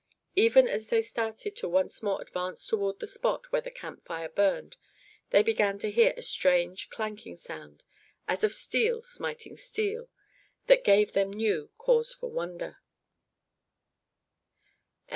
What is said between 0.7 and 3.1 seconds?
they started to once more advance toward the